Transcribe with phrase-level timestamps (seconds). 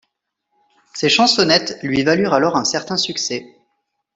[0.95, 3.55] Ses chansonnettes lui valurent alors un certain succès.